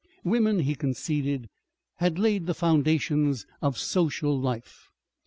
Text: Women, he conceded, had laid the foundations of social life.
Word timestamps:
Women, 0.23 0.61
he 0.61 0.73
conceded, 0.73 1.47
had 1.97 2.17
laid 2.17 2.47
the 2.47 2.55
foundations 2.55 3.45
of 3.61 3.77
social 3.77 4.35
life. 4.35 4.87